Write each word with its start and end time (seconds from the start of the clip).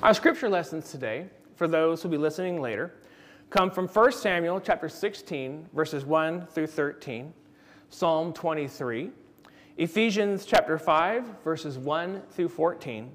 Our 0.00 0.14
scripture 0.14 0.48
lessons 0.48 0.92
today, 0.92 1.26
for 1.56 1.66
those 1.66 2.00
who'll 2.00 2.12
be 2.12 2.18
listening 2.18 2.60
later, 2.60 2.94
come 3.50 3.68
from 3.68 3.88
1 3.88 4.12
Samuel 4.12 4.60
chapter 4.60 4.88
16, 4.88 5.70
verses 5.74 6.04
1 6.04 6.46
through 6.46 6.68
13, 6.68 7.34
Psalm 7.90 8.32
23, 8.32 9.10
Ephesians 9.76 10.46
chapter 10.46 10.78
5, 10.78 11.42
verses 11.42 11.78
1 11.78 12.22
through 12.30 12.48
14, 12.48 13.10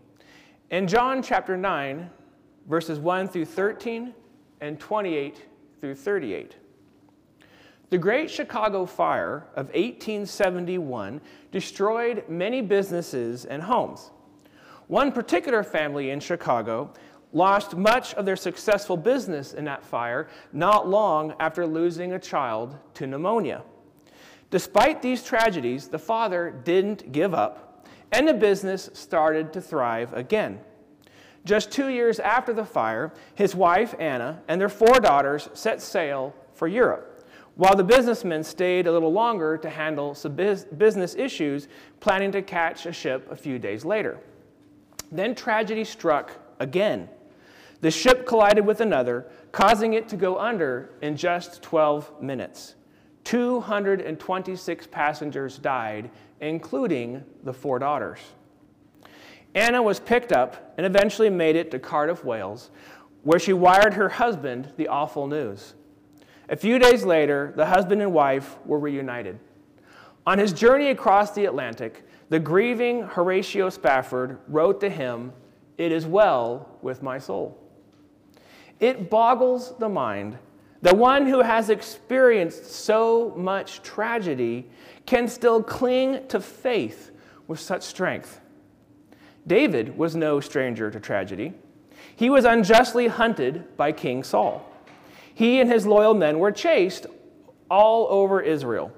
and 0.71 0.89
John 0.89 1.23
chapter 1.23 1.55
9, 1.55 2.09
verses 2.67 2.99
1 2.99 3.29
through 3.29 3.45
13 3.45 4.13
and 4.59 4.77
28 4.77 5.41
through 5.79 5.95
38. 5.95 6.57
The 7.91 7.97
Great 7.97 8.29
Chicago 8.29 8.85
Fire 8.85 9.47
of 9.55 9.67
1871 9.67 11.21
destroyed 11.49 12.25
many 12.27 12.61
businesses 12.61 13.45
and 13.45 13.63
homes. 13.63 14.11
One 14.87 15.11
particular 15.11 15.63
family 15.63 16.09
in 16.09 16.19
Chicago 16.19 16.93
lost 17.31 17.75
much 17.75 18.13
of 18.13 18.25
their 18.25 18.35
successful 18.35 18.97
business 18.97 19.53
in 19.53 19.65
that 19.65 19.83
fire 19.83 20.27
not 20.51 20.87
long 20.87 21.33
after 21.39 21.65
losing 21.65 22.13
a 22.13 22.19
child 22.19 22.77
to 22.93 23.07
pneumonia. 23.07 23.63
Despite 24.51 25.01
these 25.01 25.23
tragedies, 25.23 25.87
the 25.87 25.97
father 25.97 26.53
didn't 26.63 27.11
give 27.11 27.33
up, 27.33 27.87
and 28.11 28.27
the 28.27 28.33
business 28.35 28.89
started 28.93 29.51
to 29.53 29.61
thrive 29.61 30.13
again. 30.13 30.59
Just 31.43 31.71
two 31.71 31.87
years 31.89 32.19
after 32.19 32.53
the 32.53 32.63
fire, 32.63 33.11
his 33.33 33.55
wife, 33.55 33.95
Anna, 33.99 34.43
and 34.47 34.61
their 34.61 34.69
four 34.69 34.99
daughters 34.99 35.49
set 35.53 35.81
sail 35.81 36.35
for 36.53 36.67
Europe, 36.67 37.27
while 37.55 37.75
the 37.75 37.83
businessmen 37.83 38.43
stayed 38.43 38.85
a 38.85 38.91
little 38.91 39.11
longer 39.11 39.57
to 39.57 39.69
handle 39.69 40.13
some 40.13 40.35
business 40.35 41.15
issues, 41.15 41.67
planning 41.99 42.31
to 42.31 42.43
catch 42.43 42.85
a 42.85 42.93
ship 42.93 43.27
a 43.31 43.35
few 43.35 43.57
days 43.57 43.83
later. 43.83 44.19
Then 45.13 45.35
tragedy 45.35 45.83
struck 45.85 46.31
again. 46.59 47.07
The 47.81 47.91
ship 47.91 48.25
collided 48.25 48.65
with 48.65 48.81
another, 48.81 49.27
causing 49.51 49.93
it 49.93 50.09
to 50.09 50.17
go 50.17 50.39
under 50.39 50.89
in 51.01 51.15
just 51.15 51.61
12 51.61 52.21
minutes. 52.21 52.75
226 53.23 54.87
passengers 54.87 55.57
died, 55.59 56.09
including 56.41 57.23
the 57.43 57.53
four 57.53 57.79
daughters. 57.79 58.19
Anna 59.55 59.83
was 59.83 59.99
picked 59.99 60.31
up 60.31 60.73
and 60.77 60.85
eventually 60.85 61.29
made 61.29 61.55
it 61.55 61.69
to 61.71 61.79
Cardiff, 61.79 62.25
Wales, 62.25 62.71
where 63.21 63.39
she 63.39 63.53
wired 63.53 63.93
her 63.93 64.09
husband 64.09 64.73
the 64.77 64.87
awful 64.87 65.27
news. 65.27 65.75
A 66.49 66.55
few 66.55 66.79
days 66.79 67.05
later, 67.05 67.53
the 67.55 67.67
husband 67.67 68.01
and 68.01 68.11
wife 68.11 68.57
were 68.65 68.79
reunited. 68.79 69.39
On 70.25 70.39
his 70.39 70.53
journey 70.53 70.89
across 70.89 71.31
the 71.31 71.45
Atlantic, 71.45 72.05
the 72.33 72.39
grieving 72.39 73.03
Horatio 73.03 73.69
Spafford 73.69 74.39
wrote 74.47 74.81
to 74.81 74.89
him, 74.89 75.33
It 75.77 75.91
is 75.91 76.07
well 76.07 76.79
with 76.81 77.03
my 77.03 77.19
soul. 77.19 77.55
It 78.79 79.11
boggles 79.11 79.77
the 79.77 79.87
mind 79.87 80.39
that 80.81 80.97
one 80.97 81.27
who 81.27 81.41
has 81.41 81.69
experienced 81.69 82.65
so 82.65 83.35
much 83.37 83.83
tragedy 83.83 84.67
can 85.05 85.27
still 85.27 85.61
cling 85.61 86.27
to 86.29 86.39
faith 86.39 87.11
with 87.47 87.59
such 87.59 87.83
strength. 87.83 88.41
David 89.45 89.95
was 89.95 90.15
no 90.15 90.39
stranger 90.39 90.89
to 90.89 90.99
tragedy. 90.99 91.53
He 92.15 92.31
was 92.31 92.45
unjustly 92.45 93.09
hunted 93.09 93.77
by 93.77 93.91
King 93.91 94.23
Saul. 94.23 94.67
He 95.35 95.59
and 95.59 95.71
his 95.71 95.85
loyal 95.85 96.15
men 96.15 96.39
were 96.39 96.51
chased 96.51 97.05
all 97.69 98.07
over 98.09 98.41
Israel. 98.41 98.91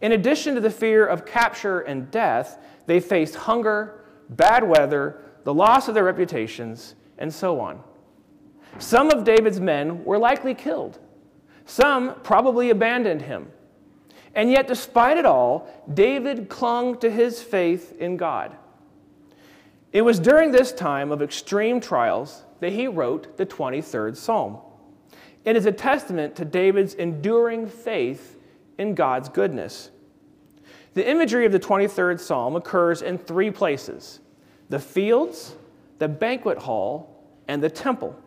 In 0.00 0.12
addition 0.12 0.54
to 0.54 0.60
the 0.60 0.70
fear 0.70 1.06
of 1.06 1.26
capture 1.26 1.80
and 1.80 2.10
death, 2.10 2.58
they 2.86 3.00
faced 3.00 3.34
hunger, 3.34 4.04
bad 4.30 4.66
weather, 4.66 5.20
the 5.44 5.54
loss 5.54 5.88
of 5.88 5.94
their 5.94 6.04
reputations, 6.04 6.94
and 7.18 7.32
so 7.32 7.60
on. 7.60 7.82
Some 8.78 9.10
of 9.10 9.24
David's 9.24 9.60
men 9.60 10.04
were 10.04 10.18
likely 10.18 10.54
killed. 10.54 10.98
Some 11.66 12.14
probably 12.22 12.70
abandoned 12.70 13.22
him. 13.22 13.50
And 14.34 14.50
yet, 14.50 14.68
despite 14.68 15.18
it 15.18 15.26
all, 15.26 15.68
David 15.92 16.48
clung 16.48 16.98
to 16.98 17.10
his 17.10 17.42
faith 17.42 17.96
in 17.98 18.16
God. 18.16 18.56
It 19.92 20.02
was 20.02 20.20
during 20.20 20.52
this 20.52 20.72
time 20.72 21.10
of 21.10 21.20
extreme 21.20 21.80
trials 21.80 22.44
that 22.60 22.72
he 22.72 22.86
wrote 22.86 23.36
the 23.36 23.46
23rd 23.46 24.16
Psalm. 24.16 24.58
It 25.44 25.56
is 25.56 25.66
a 25.66 25.72
testament 25.72 26.36
to 26.36 26.44
David's 26.44 26.94
enduring 26.94 27.66
faith 27.66 28.36
in 28.80 28.94
God's 28.94 29.28
goodness. 29.28 29.90
The 30.94 31.08
imagery 31.08 31.44
of 31.44 31.52
the 31.52 31.60
23rd 31.60 32.18
Psalm 32.18 32.56
occurs 32.56 33.02
in 33.02 33.18
three 33.18 33.50
places 33.50 34.20
the 34.70 34.78
fields, 34.78 35.54
the 35.98 36.08
banquet 36.08 36.56
hall, 36.56 37.22
and 37.46 37.62
the 37.62 37.68
temple. 37.68 38.18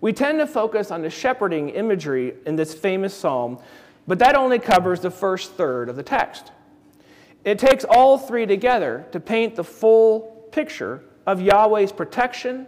We 0.00 0.12
tend 0.12 0.38
to 0.38 0.46
focus 0.46 0.90
on 0.90 1.02
the 1.02 1.10
shepherding 1.10 1.68
imagery 1.70 2.34
in 2.46 2.56
this 2.56 2.72
famous 2.72 3.12
psalm, 3.12 3.58
but 4.06 4.18
that 4.20 4.36
only 4.36 4.58
covers 4.58 5.00
the 5.00 5.10
first 5.10 5.52
third 5.52 5.88
of 5.88 5.96
the 5.96 6.02
text. 6.02 6.52
It 7.44 7.58
takes 7.58 7.84
all 7.84 8.16
three 8.16 8.46
together 8.46 9.06
to 9.12 9.20
paint 9.20 9.54
the 9.54 9.64
full 9.64 10.48
picture 10.52 11.02
of 11.26 11.40
Yahweh's 11.40 11.92
protection, 11.92 12.66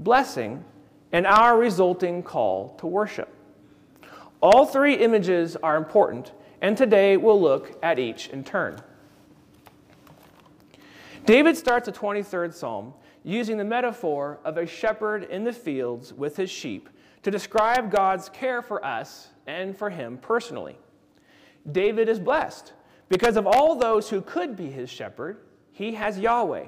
blessing, 0.00 0.64
and 1.12 1.26
our 1.26 1.56
resulting 1.56 2.22
call 2.22 2.70
to 2.80 2.86
worship. 2.86 3.32
All 4.42 4.66
three 4.66 4.94
images 4.94 5.56
are 5.62 5.76
important, 5.76 6.32
and 6.62 6.76
today 6.76 7.16
we'll 7.16 7.40
look 7.40 7.76
at 7.82 7.98
each 7.98 8.28
in 8.28 8.44
turn. 8.44 8.78
David 11.26 11.56
starts 11.56 11.86
the 11.86 11.92
23rd 11.92 12.54
Psalm 12.54 12.94
using 13.24 13.56
the 13.56 13.64
metaphor 13.64 14.38
of 14.44 14.56
a 14.56 14.66
shepherd 14.66 15.24
in 15.24 15.44
the 15.44 15.52
fields 15.52 16.12
with 16.12 16.36
his 16.36 16.50
sheep 16.50 16.88
to 17.24 17.30
describe 17.30 17.90
God's 17.90 18.28
care 18.28 18.62
for 18.62 18.84
us 18.84 19.28
and 19.46 19.76
for 19.76 19.90
him 19.90 20.18
personally. 20.18 20.78
David 21.70 22.08
is 22.08 22.18
blessed 22.18 22.72
because 23.08 23.36
of 23.36 23.46
all 23.46 23.74
those 23.76 24.08
who 24.08 24.20
could 24.22 24.56
be 24.56 24.70
his 24.70 24.88
shepherd, 24.88 25.38
he 25.72 25.92
has 25.94 26.18
Yahweh. 26.18 26.66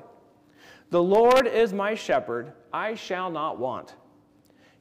The 0.91 1.03
Lord 1.03 1.47
is 1.47 1.73
my 1.73 1.95
shepherd, 1.95 2.53
I 2.73 2.95
shall 2.95 3.31
not 3.31 3.59
want. 3.59 3.95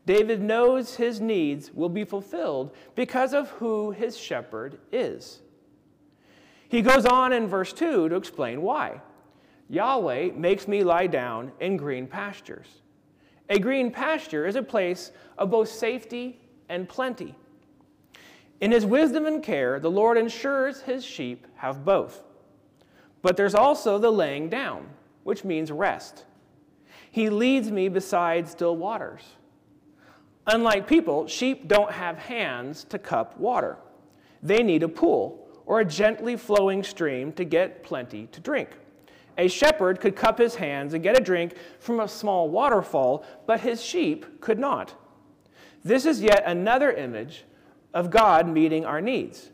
David 0.05 0.41
knows 0.41 0.95
his 0.95 1.21
needs 1.21 1.73
will 1.73 1.89
be 1.89 2.03
fulfilled 2.03 2.75
because 2.95 3.33
of 3.33 3.49
who 3.51 3.91
his 3.91 4.17
shepherd 4.17 4.77
is. 4.91 5.39
He 6.67 6.81
goes 6.81 7.05
on 7.05 7.31
in 7.31 7.47
verse 7.47 7.71
2 7.71 8.09
to 8.09 8.15
explain 8.15 8.61
why. 8.61 8.99
Yahweh 9.69 10.31
makes 10.35 10.67
me 10.67 10.83
lie 10.83 11.07
down 11.07 11.51
in 11.59 11.77
green 11.77 12.07
pastures. 12.07 12.81
A 13.49 13.59
green 13.59 13.91
pasture 13.91 14.45
is 14.45 14.55
a 14.55 14.63
place 14.63 15.11
of 15.37 15.51
both 15.51 15.69
safety 15.69 16.39
and 16.69 16.89
plenty. 16.89 17.35
In 18.59 18.71
his 18.71 18.85
wisdom 18.85 19.25
and 19.25 19.43
care, 19.43 19.79
the 19.79 19.91
Lord 19.91 20.17
ensures 20.17 20.81
his 20.81 21.05
sheep 21.05 21.47
have 21.55 21.85
both. 21.85 22.23
But 23.21 23.37
there's 23.37 23.55
also 23.55 23.97
the 23.97 24.11
laying 24.11 24.49
down, 24.49 24.89
which 25.23 25.43
means 25.43 25.71
rest. 25.71 26.25
He 27.11 27.29
leads 27.29 27.71
me 27.71 27.87
beside 27.87 28.47
still 28.47 28.75
waters. 28.75 29.23
Unlike 30.47 30.87
people, 30.87 31.27
sheep 31.27 31.67
don't 31.67 31.91
have 31.91 32.17
hands 32.17 32.83
to 32.85 32.99
cup 32.99 33.39
water. 33.39 33.77
They 34.41 34.61
need 34.61 34.83
a 34.83 34.89
pool 34.89 35.47
or 35.65 35.79
a 35.79 35.85
gently 35.85 36.35
flowing 36.35 36.83
stream 36.83 37.31
to 37.33 37.45
get 37.45 37.83
plenty 37.83 38.27
to 38.27 38.41
drink. 38.41 38.69
A 39.37 39.47
shepherd 39.47 39.99
could 39.99 40.15
cup 40.15 40.37
his 40.37 40.55
hands 40.55 40.93
and 40.93 41.01
get 41.01 41.17
a 41.17 41.23
drink 41.23 41.55
from 41.79 42.01
a 42.01 42.07
small 42.07 42.49
waterfall, 42.49 43.25
but 43.47 43.61
his 43.61 43.81
sheep 43.81 44.41
could 44.41 44.59
not. 44.59 44.93
This 45.83 46.05
is 46.05 46.21
yet 46.21 46.43
another 46.45 46.91
image 46.91 47.45
of 47.93 48.09
God 48.09 48.47
meeting 48.47 48.85
our 48.85 49.01
needs, 49.01 49.49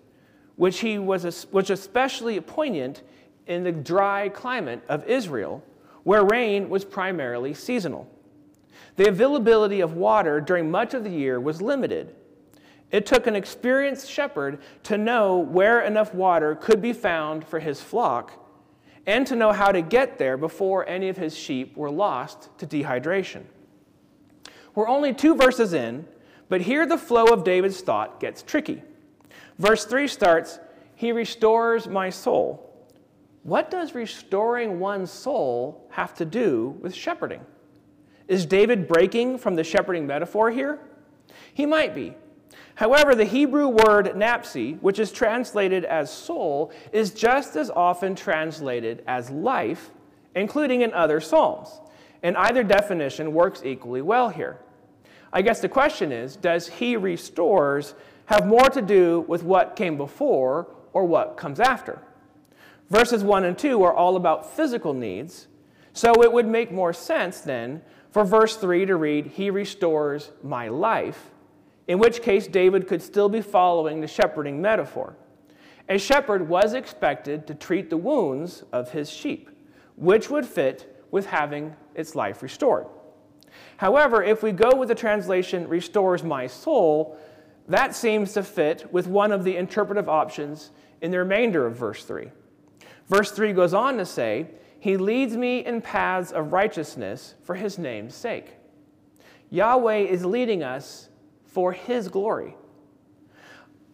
which, 0.55 0.79
he 0.79 0.97
was, 0.97 1.43
which 1.51 1.69
especially 1.69 2.39
poignant 2.41 3.03
in 3.47 3.63
the 3.63 3.71
dry 3.71 4.29
climate 4.29 4.81
of 4.89 5.07
Israel, 5.07 5.63
where 6.03 6.23
rain 6.23 6.69
was 6.69 6.83
primarily 6.83 7.53
seasonal. 7.53 8.09
The 8.95 9.07
availability 9.07 9.81
of 9.81 9.93
water 9.93 10.41
during 10.41 10.69
much 10.69 10.93
of 10.93 11.03
the 11.03 11.09
year 11.09 11.39
was 11.39 11.61
limited. 11.61 12.15
It 12.91 13.05
took 13.05 13.27
an 13.27 13.35
experienced 13.35 14.09
shepherd 14.09 14.59
to 14.83 14.97
know 14.97 15.37
where 15.37 15.81
enough 15.81 16.13
water 16.13 16.55
could 16.55 16.81
be 16.81 16.93
found 16.93 17.45
for 17.45 17.59
his 17.59 17.81
flock 17.81 18.45
and 19.05 19.25
to 19.27 19.35
know 19.35 19.51
how 19.51 19.71
to 19.71 19.81
get 19.81 20.17
there 20.17 20.37
before 20.37 20.87
any 20.87 21.09
of 21.09 21.17
his 21.17 21.37
sheep 21.37 21.77
were 21.77 21.91
lost 21.91 22.49
to 22.59 22.67
dehydration. 22.67 23.43
We're 24.75 24.87
only 24.87 25.13
two 25.13 25.35
verses 25.35 25.73
in, 25.73 26.07
but 26.47 26.61
here 26.61 26.85
the 26.85 26.97
flow 26.97 27.25
of 27.25 27.43
David's 27.43 27.81
thought 27.81 28.19
gets 28.19 28.41
tricky. 28.41 28.83
Verse 29.57 29.85
3 29.85 30.07
starts, 30.07 30.59
He 30.95 31.11
restores 31.11 31.87
my 31.87 32.09
soul. 32.09 32.65
What 33.43 33.71
does 33.71 33.95
restoring 33.95 34.79
one's 34.79 35.11
soul 35.11 35.87
have 35.91 36.13
to 36.15 36.25
do 36.25 36.77
with 36.81 36.93
shepherding? 36.93 37.41
Is 38.29 38.45
David 38.45 38.87
breaking 38.87 39.39
from 39.39 39.55
the 39.55 39.63
shepherding 39.63 40.05
metaphor 40.05 40.51
here? 40.51 40.79
He 41.51 41.65
might 41.65 41.95
be. 41.95 42.13
However, 42.75 43.15
the 43.15 43.25
Hebrew 43.25 43.67
word 43.67 44.05
nafshi, 44.15 44.79
which 44.81 44.99
is 44.99 45.11
translated 45.11 45.83
as 45.83 46.13
soul, 46.13 46.71
is 46.93 47.11
just 47.11 47.55
as 47.55 47.71
often 47.71 48.15
translated 48.15 49.03
as 49.07 49.31
life, 49.31 49.89
including 50.35 50.81
in 50.81 50.93
other 50.93 51.19
Psalms. 51.19 51.81
and 52.21 52.35
either 52.35 52.63
definition 52.63 53.33
works 53.33 53.61
equally 53.63 54.01
well 54.01 54.27
here. 54.29 54.59
I 55.31 55.41
guess 55.41 55.61
the 55.61 55.69
question 55.69 56.11
is 56.11 56.35
does 56.35 56.67
he 56.67 56.97
restores 56.97 57.95
have 58.25 58.45
more 58.45 58.69
to 58.69 58.81
do 58.81 59.21
with 59.27 59.41
what 59.41 59.75
came 59.75 59.95
before 59.97 60.67
or 60.93 61.05
what 61.05 61.37
comes 61.37 61.59
after? 61.59 62.01
Verses 62.89 63.23
1 63.23 63.45
and 63.45 63.57
2 63.57 63.81
are 63.83 63.93
all 63.93 64.15
about 64.17 64.53
physical 64.53 64.93
needs, 64.93 65.47
so 65.93 66.11
it 66.23 66.31
would 66.31 66.47
make 66.47 66.71
more 66.71 66.93
sense 66.93 67.39
then 67.41 67.81
for 68.11 68.23
verse 68.23 68.57
3 68.57 68.85
to 68.87 68.95
read, 68.95 69.27
He 69.27 69.49
restores 69.49 70.31
my 70.43 70.67
life, 70.67 71.31
in 71.87 71.99
which 71.99 72.21
case 72.21 72.47
David 72.47 72.87
could 72.87 73.01
still 73.01 73.29
be 73.29 73.41
following 73.41 74.01
the 74.01 74.07
shepherding 74.07 74.61
metaphor. 74.61 75.15
A 75.87 75.97
shepherd 75.97 76.47
was 76.47 76.73
expected 76.73 77.47
to 77.47 77.55
treat 77.55 77.89
the 77.89 77.97
wounds 77.97 78.63
of 78.71 78.91
his 78.91 79.09
sheep, 79.09 79.49
which 79.95 80.29
would 80.29 80.45
fit 80.45 81.03
with 81.11 81.25
having 81.25 81.75
its 81.95 82.15
life 82.15 82.43
restored. 82.43 82.85
However, 83.77 84.23
if 84.23 84.43
we 84.43 84.51
go 84.51 84.75
with 84.75 84.89
the 84.89 84.95
translation, 84.95 85.67
restores 85.67 86.23
my 86.23 86.45
soul, 86.45 87.17
that 87.67 87.95
seems 87.95 88.33
to 88.33 88.43
fit 88.43 88.91
with 88.91 89.07
one 89.07 89.31
of 89.31 89.43
the 89.43 89.57
interpretive 89.57 90.07
options 90.07 90.71
in 91.01 91.11
the 91.11 91.17
remainder 91.17 91.65
of 91.65 91.75
verse 91.75 92.03
3. 92.03 92.29
Verse 93.07 93.31
3 93.31 93.53
goes 93.53 93.73
on 93.73 93.97
to 93.97 94.05
say, 94.05 94.47
He 94.79 94.97
leads 94.97 95.35
me 95.35 95.65
in 95.65 95.81
paths 95.81 96.31
of 96.31 96.53
righteousness 96.53 97.35
for 97.43 97.55
His 97.55 97.77
name's 97.77 98.15
sake. 98.15 98.55
Yahweh 99.49 99.97
is 99.97 100.25
leading 100.25 100.63
us 100.63 101.09
for 101.45 101.71
His 101.71 102.07
glory. 102.07 102.55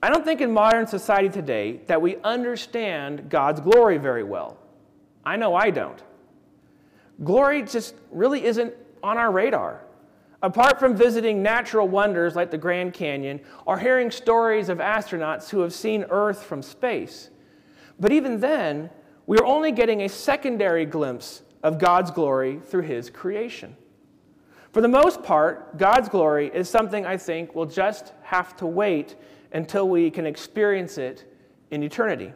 I 0.04 0.10
don't 0.10 0.24
think 0.24 0.42
in 0.42 0.52
modern 0.52 0.86
society 0.86 1.30
today 1.30 1.82
that 1.88 2.02
we 2.02 2.18
understand 2.18 3.30
God's 3.30 3.60
glory 3.62 3.98
very 3.98 4.24
well. 4.24 4.58
I 5.26 5.36
know 5.36 5.56
I 5.56 5.72
don't. 5.72 6.04
Glory 7.24 7.64
just 7.64 7.96
really 8.12 8.46
isn't 8.46 8.74
on 9.02 9.18
our 9.18 9.32
radar. 9.32 9.82
Apart 10.44 10.80
from 10.80 10.96
visiting 10.96 11.42
natural 11.42 11.88
wonders 11.88 12.36
like 12.36 12.52
the 12.52 12.58
Grand 12.58 12.94
Canyon 12.94 13.40
or 13.66 13.80
hearing 13.80 14.12
stories 14.12 14.70
of 14.70 14.78
astronauts 14.78 15.50
who 15.50 15.62
have 15.62 15.74
seen 15.74 16.06
Earth 16.10 16.44
from 16.44 16.62
space. 16.62 17.32
But 18.00 18.12
even 18.12 18.40
then, 18.40 18.92
we 19.28 19.38
are 19.38 19.46
only 19.46 19.72
getting 19.72 20.02
a 20.02 20.10
secondary 20.10 20.86
glimpse 20.86 21.42
of 21.64 21.80
God's 21.80 22.12
glory 22.12 22.60
through 22.64 22.84
His 22.84 23.10
creation. 23.10 23.76
For 24.72 24.82
the 24.82 24.88
most 24.88 25.24
part, 25.24 25.78
God's 25.78 26.10
glory 26.10 26.52
is 26.54 26.70
something 26.70 27.06
I 27.06 27.18
think 27.18 27.56
we'll 27.56 27.66
just 27.66 28.14
have 28.24 28.56
to 28.58 28.66
wait 28.66 29.16
until 29.54 29.88
we 29.88 30.12
can 30.12 30.26
experience 30.26 30.98
it 30.98 31.32
in 31.72 31.82
eternity. 31.82 32.34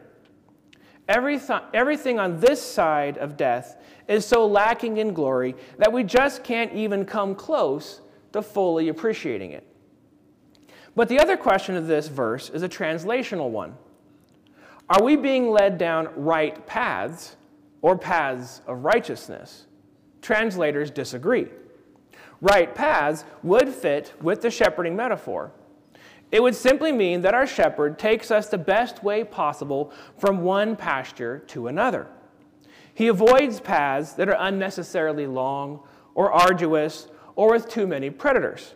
Everything, 1.06 1.60
everything 1.74 2.18
on 2.18 2.40
this 2.40 2.62
side 2.62 3.18
of 3.18 3.36
death 3.36 3.76
is 4.08 4.24
so 4.24 4.46
lacking 4.46 4.96
in 4.96 5.12
glory 5.12 5.54
that 5.78 5.92
we 5.92 6.02
just 6.02 6.42
can't 6.42 6.72
even 6.72 7.04
come 7.04 7.34
close 7.34 8.00
to 8.32 8.42
fully 8.42 8.88
appreciating 8.88 9.52
it. 9.52 9.66
But 10.96 11.08
the 11.08 11.20
other 11.20 11.36
question 11.36 11.76
of 11.76 11.86
this 11.86 12.08
verse 12.08 12.50
is 12.50 12.62
a 12.62 12.68
translational 12.68 13.50
one. 13.50 13.76
Are 14.90 15.04
we 15.04 15.14
being 15.14 15.52
led 15.52 15.78
down 15.78 16.08
right 16.16 16.66
paths 16.66 17.36
or 17.80 17.96
paths 17.96 18.60
of 18.66 18.84
righteousness? 18.84 19.68
Translators 20.20 20.90
disagree. 20.90 21.46
Right 22.40 22.74
paths 22.74 23.24
would 23.44 23.68
fit 23.68 24.12
with 24.20 24.42
the 24.42 24.50
shepherding 24.50 24.96
metaphor. 24.96 25.52
It 26.32 26.42
would 26.42 26.56
simply 26.56 26.90
mean 26.90 27.20
that 27.22 27.34
our 27.34 27.46
shepherd 27.46 28.00
takes 28.00 28.32
us 28.32 28.48
the 28.48 28.58
best 28.58 29.04
way 29.04 29.22
possible 29.22 29.92
from 30.18 30.42
one 30.42 30.74
pasture 30.74 31.38
to 31.48 31.68
another. 31.68 32.08
He 32.92 33.06
avoids 33.06 33.60
paths 33.60 34.14
that 34.14 34.28
are 34.28 34.36
unnecessarily 34.40 35.28
long 35.28 35.84
or 36.16 36.32
arduous 36.32 37.06
or 37.36 37.52
with 37.52 37.68
too 37.68 37.86
many 37.86 38.10
predators. 38.10 38.74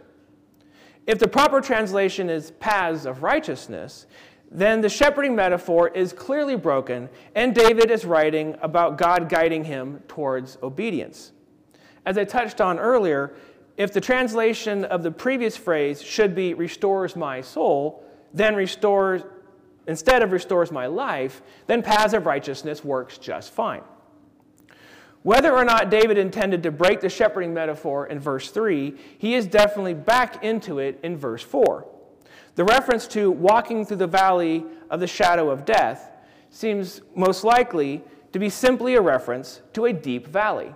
If 1.06 1.18
the 1.18 1.28
proper 1.28 1.60
translation 1.60 2.30
is 2.30 2.52
paths 2.52 3.04
of 3.04 3.22
righteousness, 3.22 4.06
then 4.50 4.80
the 4.80 4.88
shepherding 4.88 5.34
metaphor 5.34 5.88
is 5.88 6.12
clearly 6.12 6.56
broken, 6.56 7.08
and 7.34 7.54
David 7.54 7.90
is 7.90 8.04
writing 8.04 8.56
about 8.62 8.98
God 8.98 9.28
guiding 9.28 9.64
him 9.64 10.00
towards 10.06 10.58
obedience. 10.62 11.32
As 12.06 12.18
I 12.18 12.24
touched 12.24 12.60
on 12.60 12.78
earlier, 12.78 13.34
if 13.76 13.92
the 13.92 14.00
translation 14.00 14.84
of 14.84 15.02
the 15.02 15.10
previous 15.10 15.56
phrase 15.56 16.00
should 16.02 16.34
be 16.34 16.54
restores 16.54 17.16
my 17.16 17.40
soul, 17.40 18.04
then 18.32 18.54
restores, 18.54 19.22
instead 19.86 20.22
of 20.22 20.30
restores 20.30 20.70
my 20.70 20.86
life, 20.86 21.42
then 21.66 21.82
paths 21.82 22.14
of 22.14 22.26
righteousness 22.26 22.84
works 22.84 23.18
just 23.18 23.52
fine. 23.52 23.82
Whether 25.22 25.52
or 25.52 25.64
not 25.64 25.90
David 25.90 26.18
intended 26.18 26.62
to 26.64 26.70
break 26.70 27.00
the 27.00 27.08
shepherding 27.08 27.54
metaphor 27.54 28.06
in 28.06 28.20
verse 28.20 28.50
3, 28.50 28.94
he 29.18 29.34
is 29.34 29.46
definitely 29.46 29.94
back 29.94 30.44
into 30.44 30.78
it 30.78 31.00
in 31.02 31.16
verse 31.16 31.42
4. 31.42 31.86
The 32.54 32.64
reference 32.64 33.06
to 33.08 33.30
walking 33.30 33.84
through 33.84 33.96
the 33.96 34.06
valley 34.06 34.64
of 34.90 35.00
the 35.00 35.06
shadow 35.06 35.50
of 35.50 35.64
death 35.64 36.10
seems 36.50 37.00
most 37.14 37.42
likely 37.42 38.02
to 38.32 38.38
be 38.38 38.48
simply 38.48 38.94
a 38.94 39.00
reference 39.00 39.60
to 39.72 39.86
a 39.86 39.92
deep 39.92 40.26
valley. 40.26 40.74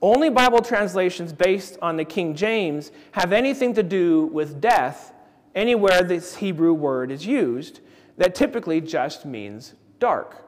Only 0.00 0.30
Bible 0.30 0.60
translations 0.60 1.32
based 1.32 1.78
on 1.82 1.96
the 1.96 2.04
King 2.04 2.34
James 2.36 2.92
have 3.12 3.32
anything 3.32 3.74
to 3.74 3.82
do 3.82 4.26
with 4.26 4.60
death 4.60 5.12
anywhere 5.54 6.04
this 6.04 6.36
Hebrew 6.36 6.72
word 6.72 7.10
is 7.10 7.26
used, 7.26 7.80
that 8.16 8.36
typically 8.36 8.80
just 8.80 9.26
means 9.26 9.74
dark. 9.98 10.44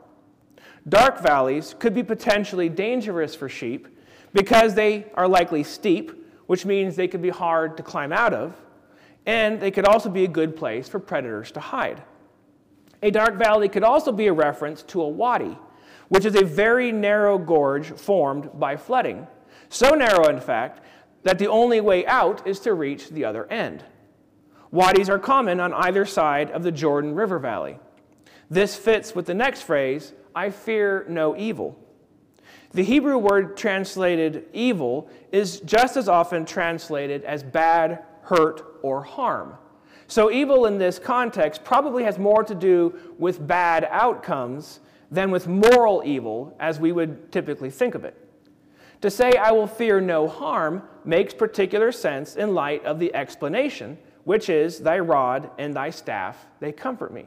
Dark 0.89 1.21
valleys 1.21 1.75
could 1.79 1.95
be 1.95 2.05
potentially 2.05 2.69
dangerous 2.69 3.35
for 3.35 3.49
sheep 3.49 3.89
because 4.33 4.75
they 4.75 5.07
are 5.15 5.27
likely 5.27 5.65
steep, 5.65 6.13
which 6.47 6.65
means 6.65 6.95
they 6.95 7.09
could 7.09 7.23
be 7.23 7.31
hard 7.31 7.77
to 7.77 7.83
climb 7.83 8.13
out 8.13 8.33
of, 8.33 8.55
and 9.27 9.61
they 9.61 9.71
could 9.71 9.87
also 9.87 10.09
be 10.09 10.25
a 10.25 10.29
good 10.29 10.57
place 10.57 10.89
for 10.89 10.99
predators 10.99 11.53
to 11.53 11.61
hide. 11.61 12.03
A 13.03 13.11
dark 13.11 13.37
valley 13.37 13.69
could 13.69 13.85
also 13.85 14.13
be 14.13 14.27
a 14.27 14.33
reference 14.33 14.83
to 14.85 15.03
a 15.03 15.09
wadi, 15.09 15.57
which 16.09 16.25
is 16.25 16.35
a 16.35 16.45
very 16.45 16.93
narrow 16.93 17.39
gorge 17.39 17.93
formed 17.93 18.51
by 18.59 18.77
flooding. 18.77 19.27
So 19.69 19.91
narrow, 19.91 20.29
in 20.29 20.41
fact, 20.41 20.85
that 21.23 21.39
the 21.39 21.47
only 21.49 21.81
way 21.81 22.07
out 22.07 22.47
is 22.47 22.61
to 22.61 22.75
reach 22.75 23.11
the 23.11 23.25
other 23.25 23.47
end. 23.47 23.85
Wadis 24.71 25.09
are 25.09 25.19
common 25.19 25.61
on 25.61 25.73
either 25.73 26.05
side 26.05 26.51
of 26.51 26.63
the 26.63 26.73
Jordan 26.73 27.15
River 27.15 27.39
Valley. 27.39 27.79
This 28.49 28.77
fits 28.77 29.15
with 29.15 29.27
the 29.27 29.35
next 29.35 29.63
phrase, 29.63 30.13
I 30.35 30.51
fear 30.51 31.05
no 31.09 31.37
evil. 31.37 31.79
The 32.73 32.85
Hebrew 32.85 33.19
word 33.19 33.57
translated 33.57 34.47
evil 34.53 35.11
is 35.33 35.61
just 35.61 35.97
as 35.97 36.09
often 36.09 36.45
translated 36.45 37.25
as 37.25 37.43
bad, 37.43 38.05
hurt, 38.31 38.79
or 38.83 39.03
harm. 39.03 39.55
So, 40.07 40.31
evil 40.31 40.67
in 40.67 40.79
this 40.79 40.99
context 40.99 41.65
probably 41.65 42.05
has 42.05 42.19
more 42.19 42.45
to 42.45 42.55
do 42.55 42.95
with 43.19 43.47
bad 43.47 43.87
outcomes 43.91 44.81
than 45.11 45.33
with 45.33 45.49
moral 45.49 46.03
evil 46.05 46.57
as 46.61 46.81
we 46.81 46.93
would 46.93 47.33
typically 47.33 47.71
think 47.71 47.95
of 47.95 48.05
it. 48.05 48.17
To 49.03 49.11
say, 49.11 49.33
I 49.35 49.51
will 49.51 49.67
fear 49.67 50.01
no 50.01 50.29
harm, 50.29 50.83
makes 51.05 51.35
particular 51.35 51.91
sense 51.91 52.37
in 52.37 52.55
light 52.55 52.85
of 52.85 53.01
the 53.01 53.13
explanation, 53.15 53.99
which 54.25 54.49
is, 54.49 54.79
Thy 54.79 55.01
rod 55.01 55.51
and 55.59 55.75
thy 55.75 55.91
staff, 55.91 56.47
they 56.61 56.71
comfort 56.71 57.13
me. 57.13 57.27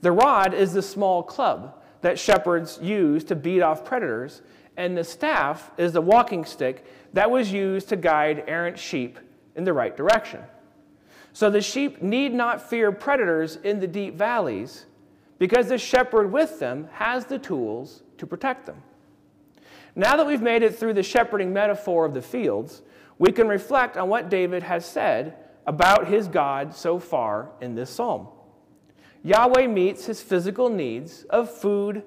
The 0.00 0.12
rod 0.12 0.54
is 0.54 0.74
the 0.74 0.82
small 0.82 1.22
club 1.22 1.82
that 2.02 2.18
shepherds 2.18 2.78
use 2.80 3.24
to 3.24 3.34
beat 3.34 3.62
off 3.62 3.84
predators, 3.84 4.42
and 4.76 4.96
the 4.96 5.04
staff 5.04 5.72
is 5.76 5.92
the 5.92 6.00
walking 6.00 6.44
stick 6.44 6.84
that 7.14 7.30
was 7.30 7.50
used 7.50 7.88
to 7.88 7.96
guide 7.96 8.44
errant 8.46 8.78
sheep 8.78 9.18
in 9.56 9.64
the 9.64 9.72
right 9.72 9.96
direction. 9.96 10.42
So 11.32 11.50
the 11.50 11.60
sheep 11.60 12.00
need 12.00 12.32
not 12.32 12.68
fear 12.68 12.92
predators 12.92 13.56
in 13.56 13.80
the 13.80 13.86
deep 13.86 14.14
valleys 14.16 14.86
because 15.38 15.68
the 15.68 15.78
shepherd 15.78 16.30
with 16.30 16.60
them 16.60 16.88
has 16.92 17.26
the 17.26 17.38
tools 17.38 18.02
to 18.18 18.26
protect 18.26 18.66
them. 18.66 18.82
Now 19.96 20.16
that 20.16 20.26
we've 20.26 20.42
made 20.42 20.62
it 20.62 20.76
through 20.76 20.94
the 20.94 21.02
shepherding 21.02 21.52
metaphor 21.52 22.04
of 22.04 22.14
the 22.14 22.22
fields, 22.22 22.82
we 23.18 23.32
can 23.32 23.48
reflect 23.48 23.96
on 23.96 24.08
what 24.08 24.28
David 24.28 24.62
has 24.62 24.84
said 24.84 25.36
about 25.66 26.08
his 26.08 26.28
God 26.28 26.74
so 26.74 26.98
far 26.98 27.50
in 27.60 27.74
this 27.74 27.90
psalm. 27.90 28.28
Yahweh 29.22 29.66
meets 29.66 30.04
his 30.04 30.20
physical 30.20 30.68
needs 30.68 31.24
of 31.24 31.50
food, 31.50 32.02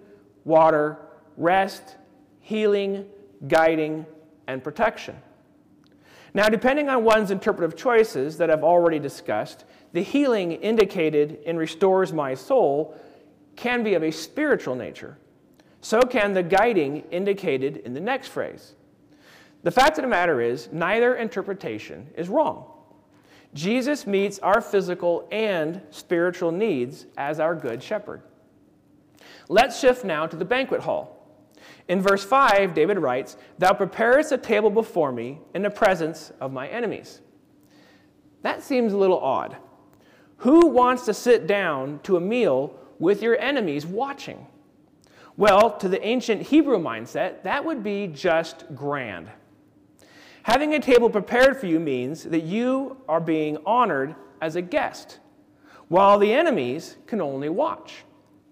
water, 0.45 0.99
rest, 1.35 1.95
healing, 2.41 3.05
guiding, 3.47 4.05
and 4.47 4.63
protection. 4.63 5.15
Now, 6.37 6.49
depending 6.49 6.87
on 6.87 7.03
one's 7.03 7.31
interpretive 7.31 7.75
choices 7.75 8.37
that 8.37 8.51
I've 8.51 8.63
already 8.63 8.99
discussed, 8.99 9.65
the 9.93 10.03
healing 10.03 10.51
indicated 10.51 11.39
in 11.45 11.57
restores 11.57 12.13
my 12.13 12.35
soul 12.35 12.95
can 13.55 13.83
be 13.83 13.95
of 13.95 14.03
a 14.03 14.11
spiritual 14.11 14.75
nature. 14.75 15.17
So 15.81 15.99
can 15.99 16.35
the 16.35 16.43
guiding 16.43 17.05
indicated 17.09 17.77
in 17.77 17.95
the 17.95 17.99
next 17.99 18.27
phrase. 18.27 18.75
The 19.63 19.71
fact 19.71 19.97
of 19.97 20.03
the 20.03 20.09
matter 20.09 20.39
is, 20.39 20.69
neither 20.71 21.15
interpretation 21.15 22.05
is 22.15 22.29
wrong. 22.29 22.65
Jesus 23.55 24.05
meets 24.05 24.37
our 24.37 24.61
physical 24.61 25.27
and 25.31 25.81
spiritual 25.89 26.51
needs 26.51 27.07
as 27.17 27.39
our 27.39 27.55
good 27.55 27.81
shepherd. 27.81 28.21
Let's 29.49 29.79
shift 29.79 30.05
now 30.05 30.27
to 30.27 30.35
the 30.35 30.45
banquet 30.45 30.81
hall. 30.81 31.16
In 31.87 32.01
verse 32.01 32.23
5, 32.23 32.73
David 32.73 32.99
writes, 32.99 33.37
Thou 33.59 33.73
preparest 33.73 34.31
a 34.31 34.37
table 34.37 34.69
before 34.69 35.11
me 35.11 35.39
in 35.53 35.61
the 35.61 35.69
presence 35.69 36.31
of 36.41 36.51
my 36.51 36.67
enemies. 36.67 37.21
That 38.41 38.61
seems 38.61 38.93
a 38.93 38.97
little 38.97 39.19
odd. 39.19 39.57
Who 40.37 40.67
wants 40.67 41.05
to 41.05 41.13
sit 41.13 41.47
down 41.47 41.99
to 42.03 42.17
a 42.17 42.21
meal 42.21 42.75
with 42.99 43.21
your 43.21 43.39
enemies 43.39 43.85
watching? 43.85 44.45
Well, 45.37 45.77
to 45.77 45.87
the 45.87 46.05
ancient 46.05 46.41
Hebrew 46.41 46.77
mindset, 46.77 47.43
that 47.43 47.63
would 47.63 47.83
be 47.83 48.07
just 48.07 48.65
grand. 48.75 49.29
Having 50.43 50.73
a 50.73 50.79
table 50.79 51.09
prepared 51.09 51.57
for 51.57 51.67
you 51.67 51.79
means 51.79 52.23
that 52.23 52.43
you 52.43 52.97
are 53.07 53.19
being 53.19 53.57
honored 53.65 54.15
as 54.41 54.55
a 54.55 54.61
guest, 54.61 55.19
while 55.89 56.17
the 56.17 56.33
enemies 56.33 56.97
can 57.05 57.21
only 57.21 57.49
watch. 57.49 58.03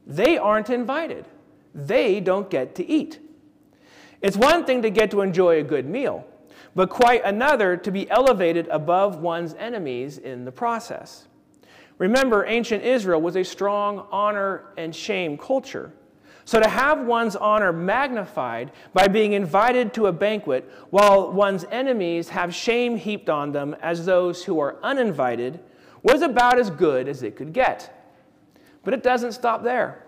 They 0.05 0.37
aren't 0.37 0.69
invited, 0.69 1.25
they 1.73 2.19
don't 2.19 2.49
get 2.49 2.75
to 2.75 2.85
eat. 2.87 3.19
It's 4.25 4.35
one 4.35 4.65
thing 4.65 4.81
to 4.81 4.89
get 4.89 5.11
to 5.11 5.21
enjoy 5.21 5.59
a 5.59 5.63
good 5.63 5.85
meal, 5.85 6.25
but 6.73 6.89
quite 6.89 7.23
another 7.23 7.77
to 7.77 7.91
be 7.91 8.09
elevated 8.09 8.67
above 8.69 9.19
one's 9.19 9.53
enemies 9.53 10.17
in 10.17 10.45
the 10.45 10.51
process. 10.51 11.27
Remember, 11.99 12.43
ancient 12.43 12.83
Israel 12.83 13.21
was 13.21 13.35
a 13.35 13.43
strong 13.43 14.07
honor 14.11 14.73
and 14.79 14.95
shame 14.95 15.37
culture. 15.37 15.93
So 16.43 16.59
to 16.59 16.67
have 16.67 17.05
one's 17.05 17.35
honor 17.35 17.71
magnified 17.71 18.71
by 18.95 19.07
being 19.07 19.33
invited 19.33 19.93
to 19.93 20.07
a 20.07 20.11
banquet 20.11 20.71
while 20.89 21.31
one's 21.31 21.65
enemies 21.65 22.29
have 22.29 22.51
shame 22.51 22.97
heaped 22.97 23.29
on 23.29 23.51
them 23.51 23.75
as 23.79 24.07
those 24.07 24.43
who 24.43 24.59
are 24.59 24.77
uninvited 24.81 25.59
was 26.01 26.23
about 26.23 26.57
as 26.57 26.71
good 26.71 27.07
as 27.07 27.21
it 27.21 27.35
could 27.35 27.53
get. 27.53 28.11
But 28.83 28.95
it 28.95 29.03
doesn't 29.03 29.33
stop 29.33 29.61
there. 29.61 30.03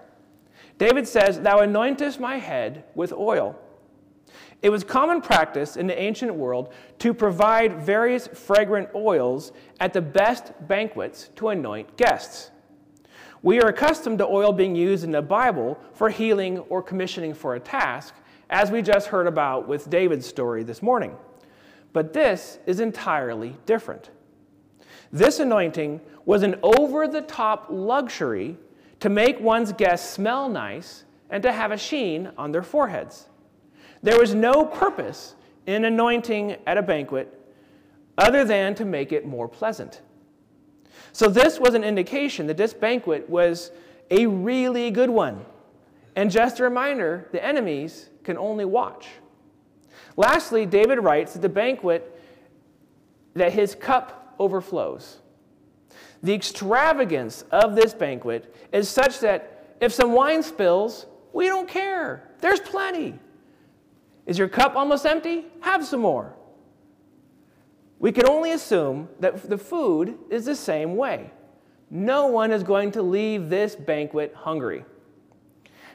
David 0.79 1.07
says, 1.07 1.39
Thou 1.39 1.59
anointest 1.59 2.19
my 2.19 2.37
head 2.37 2.83
with 2.95 3.13
oil. 3.13 3.55
It 4.61 4.69
was 4.69 4.83
common 4.83 5.21
practice 5.21 5.77
in 5.77 5.85
the 5.85 5.99
ancient 5.99 6.33
world 6.33 6.73
to 6.99 7.13
provide 7.13 7.81
various 7.81 8.27
fragrant 8.27 8.89
oils 8.95 9.51
at 9.79 9.93
the 9.93 10.01
best 10.01 10.51
banquets 10.67 11.29
to 11.35 11.49
anoint 11.49 11.95
guests. 11.95 12.51
We 13.43 13.61
are 13.61 13.69
accustomed 13.69 14.17
to 14.17 14.25
oil 14.25 14.51
being 14.51 14.75
used 14.75 15.03
in 15.03 15.11
the 15.11 15.21
Bible 15.21 15.79
for 15.93 16.09
healing 16.09 16.59
or 16.69 16.81
commissioning 16.81 17.35
for 17.35 17.53
a 17.53 17.59
task, 17.59 18.15
as 18.49 18.71
we 18.71 18.81
just 18.81 19.07
heard 19.09 19.27
about 19.27 19.67
with 19.67 19.89
David's 19.89 20.25
story 20.25 20.63
this 20.63 20.81
morning. 20.81 21.15
But 21.93 22.13
this 22.13 22.57
is 22.65 22.79
entirely 22.79 23.55
different. 23.65 24.09
This 25.11 25.39
anointing 25.39 26.01
was 26.25 26.43
an 26.43 26.55
over 26.63 27.07
the 27.07 27.21
top 27.21 27.67
luxury 27.69 28.57
to 28.99 29.09
make 29.09 29.39
one's 29.39 29.71
guests 29.71 30.09
smell 30.09 30.49
nice 30.49 31.03
and 31.29 31.43
to 31.43 31.51
have 31.51 31.71
a 31.71 31.77
sheen 31.77 32.31
on 32.37 32.51
their 32.51 32.63
foreheads. 32.63 33.27
There 34.07 34.17
was 34.17 34.33
no 34.33 34.63
purpose 34.63 35.35
in 35.65 35.83
anointing 35.83 36.55
at 36.65 36.77
a 36.77 36.81
banquet 36.81 37.27
other 38.17 38.45
than 38.45 38.73
to 38.75 38.85
make 38.85 39.11
it 39.11 39.25
more 39.25 39.49
pleasant. 39.49 39.99
So, 41.11 41.27
this 41.27 41.59
was 41.59 41.73
an 41.73 41.83
indication 41.83 42.47
that 42.47 42.55
this 42.55 42.73
banquet 42.73 43.29
was 43.29 43.69
a 44.09 44.25
really 44.25 44.91
good 44.91 45.09
one. 45.09 45.43
And 46.15 46.31
just 46.31 46.61
a 46.61 46.63
reminder 46.63 47.27
the 47.33 47.43
enemies 47.43 48.09
can 48.23 48.37
only 48.37 48.63
watch. 48.63 49.09
Lastly, 50.15 50.65
David 50.65 50.99
writes 50.99 51.33
that 51.33 51.41
the 51.41 51.49
banquet, 51.49 52.17
that 53.33 53.51
his 53.51 53.75
cup 53.75 54.35
overflows. 54.39 55.17
The 56.23 56.33
extravagance 56.33 57.43
of 57.51 57.75
this 57.75 57.93
banquet 57.93 58.55
is 58.71 58.87
such 58.87 59.19
that 59.19 59.75
if 59.81 59.91
some 59.91 60.13
wine 60.13 60.43
spills, 60.43 61.07
we 61.33 61.47
don't 61.47 61.67
care. 61.67 62.31
There's 62.39 62.61
plenty. 62.61 63.19
Is 64.27 64.37
your 64.37 64.49
cup 64.49 64.75
almost 64.75 65.05
empty? 65.05 65.45
Have 65.61 65.85
some 65.85 66.01
more. 66.01 66.35
We 67.97 68.11
can 68.11 68.27
only 68.27 68.51
assume 68.51 69.07
that 69.21 69.49
the 69.49 69.57
food 69.57 70.19
is 70.29 70.45
the 70.45 70.55
same 70.55 70.95
way. 70.95 71.31
No 71.89 72.27
one 72.27 72.51
is 72.51 72.61
going 72.61 72.91
to 72.91 73.01
leave 73.01 73.49
this 73.49 73.75
banquet 73.75 74.35
hungry. 74.35 74.83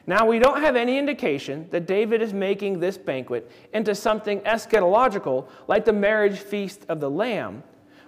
Now, 0.06 0.26
we 0.26 0.40
don't 0.40 0.60
have 0.60 0.74
any 0.74 0.98
indication 0.98 1.68
that 1.70 1.86
David 1.86 2.22
is 2.22 2.32
making 2.32 2.80
this 2.80 2.98
banquet 2.98 3.48
into 3.72 3.94
something 3.94 4.40
eschatological 4.40 5.46
like 5.68 5.84
the 5.84 5.92
marriage 5.92 6.38
feast 6.38 6.86
of 6.88 6.98
the 6.98 7.10
Lamb, 7.10 7.62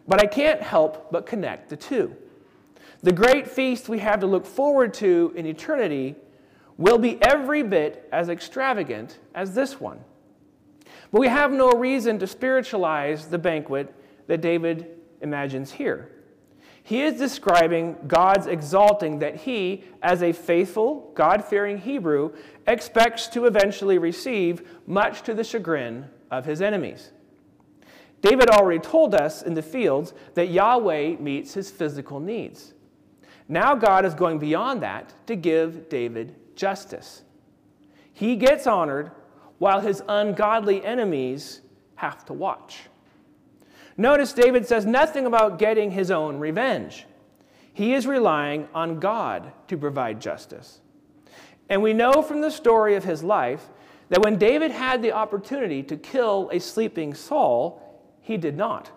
but 0.08 0.20
I 0.20 0.26
can't 0.26 0.60
help 0.60 1.12
but 1.12 1.26
connect 1.26 1.68
the 1.68 1.76
two. 1.76 2.16
The 3.02 3.12
great 3.12 3.46
feast 3.46 3.88
we 3.88 3.98
have 3.98 4.18
to 4.20 4.26
look 4.26 4.46
forward 4.46 4.94
to 4.94 5.32
in 5.36 5.46
eternity 5.46 6.16
will 6.78 6.98
be 6.98 7.22
every 7.22 7.62
bit 7.62 8.08
as 8.10 8.28
extravagant 8.28 9.18
as 9.34 9.54
this 9.54 9.78
one. 9.78 10.00
But 11.14 11.20
we 11.20 11.28
have 11.28 11.52
no 11.52 11.70
reason 11.70 12.18
to 12.18 12.26
spiritualize 12.26 13.28
the 13.28 13.38
banquet 13.38 13.94
that 14.26 14.40
David 14.40 14.98
imagines 15.20 15.70
here. 15.70 16.10
He 16.82 17.02
is 17.02 17.20
describing 17.20 17.96
God's 18.08 18.48
exalting 18.48 19.20
that 19.20 19.36
he, 19.36 19.84
as 20.02 20.24
a 20.24 20.32
faithful, 20.32 21.12
God 21.14 21.44
fearing 21.44 21.78
Hebrew, 21.78 22.32
expects 22.66 23.28
to 23.28 23.44
eventually 23.44 23.96
receive, 23.96 24.68
much 24.88 25.22
to 25.22 25.34
the 25.34 25.44
chagrin 25.44 26.06
of 26.32 26.46
his 26.46 26.60
enemies. 26.60 27.12
David 28.20 28.50
already 28.50 28.80
told 28.80 29.14
us 29.14 29.40
in 29.40 29.54
the 29.54 29.62
fields 29.62 30.14
that 30.34 30.48
Yahweh 30.48 31.18
meets 31.20 31.54
his 31.54 31.70
physical 31.70 32.18
needs. 32.18 32.74
Now 33.46 33.76
God 33.76 34.04
is 34.04 34.14
going 34.14 34.40
beyond 34.40 34.82
that 34.82 35.14
to 35.28 35.36
give 35.36 35.88
David 35.88 36.34
justice. 36.56 37.22
He 38.12 38.34
gets 38.34 38.66
honored 38.66 39.12
while 39.64 39.80
his 39.80 40.02
ungodly 40.10 40.84
enemies 40.84 41.62
have 41.94 42.22
to 42.22 42.34
watch. 42.34 42.82
Notice 43.96 44.34
David 44.34 44.66
says 44.66 44.84
nothing 44.84 45.24
about 45.24 45.58
getting 45.58 45.90
his 45.90 46.10
own 46.10 46.38
revenge. 46.38 47.06
He 47.72 47.94
is 47.94 48.06
relying 48.06 48.68
on 48.74 49.00
God 49.00 49.54
to 49.68 49.78
provide 49.78 50.20
justice. 50.20 50.82
And 51.70 51.82
we 51.82 51.94
know 51.94 52.20
from 52.20 52.42
the 52.42 52.50
story 52.50 52.94
of 52.94 53.04
his 53.04 53.22
life 53.22 53.70
that 54.10 54.20
when 54.22 54.36
David 54.36 54.70
had 54.70 55.00
the 55.00 55.12
opportunity 55.12 55.82
to 55.84 55.96
kill 55.96 56.50
a 56.52 56.60
sleeping 56.60 57.14
Saul, 57.14 58.02
he 58.20 58.36
did 58.36 58.58
not. 58.58 58.90